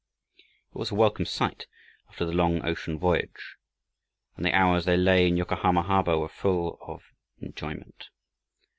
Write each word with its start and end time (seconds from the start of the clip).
It 0.73 0.79
was 0.79 0.89
a 0.89 0.95
welcome 0.95 1.25
sight, 1.25 1.67
after 2.09 2.25
the 2.25 2.31
long 2.31 2.65
ocean 2.65 2.97
voyage, 2.97 3.57
and 4.35 4.43
the 4.43 4.51
hours 4.51 4.85
they 4.85 4.97
lay 4.97 5.27
in 5.27 5.37
Yokahama 5.37 5.83
harbor 5.85 6.17
were 6.17 6.27
full 6.27 6.79
of 6.81 7.03
enjoyment. 7.39 8.09